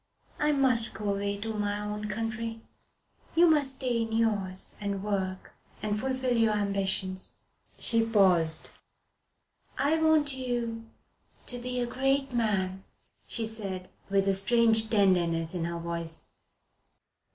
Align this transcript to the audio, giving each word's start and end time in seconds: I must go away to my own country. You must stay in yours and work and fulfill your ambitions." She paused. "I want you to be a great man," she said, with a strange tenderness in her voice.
I 0.39 0.51
must 0.51 0.95
go 0.95 1.13
away 1.13 1.37
to 1.41 1.53
my 1.53 1.79
own 1.79 2.05
country. 2.09 2.61
You 3.35 3.45
must 3.47 3.75
stay 3.75 4.01
in 4.01 4.11
yours 4.11 4.75
and 4.81 5.03
work 5.03 5.51
and 5.83 5.99
fulfill 5.99 6.35
your 6.35 6.53
ambitions." 6.55 7.33
She 7.77 8.03
paused. 8.03 8.71
"I 9.77 10.01
want 10.01 10.35
you 10.35 10.87
to 11.45 11.59
be 11.59 11.79
a 11.79 11.85
great 11.85 12.33
man," 12.33 12.83
she 13.27 13.45
said, 13.45 13.91
with 14.09 14.27
a 14.27 14.33
strange 14.33 14.89
tenderness 14.89 15.53
in 15.53 15.65
her 15.65 15.77
voice. 15.77 16.31